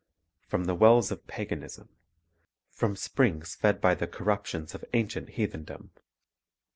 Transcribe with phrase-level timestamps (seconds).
[0.49, 1.89] —From the wells of paganism;
[2.71, 5.91] from springs fed by the cor ruptions of ancient heathendom.